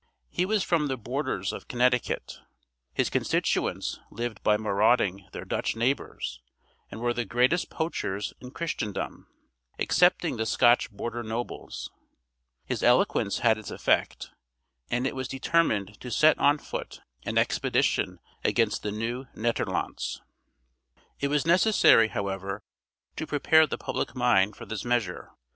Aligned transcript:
He 0.31 0.47
was 0.47 0.63
from 0.63 0.87
the 0.87 0.97
borders 0.97 1.53
of 1.53 1.67
Connecticut; 1.67 2.39
his 2.91 3.11
constituents 3.11 3.99
lived 4.09 4.41
by 4.41 4.57
marauding 4.57 5.27
their 5.31 5.45
Dutch 5.45 5.75
neighbors, 5.75 6.41
and 6.89 7.01
were 7.01 7.13
the 7.13 7.23
greatest 7.23 7.69
poachers 7.69 8.33
in 8.41 8.49
Christendom, 8.49 9.27
excepting 9.77 10.37
the 10.37 10.47
Scotch 10.47 10.89
border 10.89 11.21
nobles. 11.21 11.91
His 12.65 12.81
eloquence 12.81 13.37
had 13.45 13.59
its 13.59 13.69
effect, 13.69 14.31
and 14.89 15.05
it 15.05 15.15
was 15.15 15.27
determined 15.27 15.99
to 16.01 16.09
set 16.09 16.39
on 16.39 16.57
foot 16.57 17.01
an 17.23 17.37
expedition 17.37 18.19
against 18.43 18.81
the 18.81 18.91
Nieuw 18.91 19.27
Nederlandts. 19.35 20.19
It 21.19 21.27
was 21.27 21.45
necessary, 21.45 22.07
however, 22.07 22.63
to 23.17 23.27
prepare 23.27 23.67
the 23.67 23.77
public 23.77 24.15
mind 24.15 24.55
for 24.55 24.65
this 24.65 24.83
measure. 24.83 25.29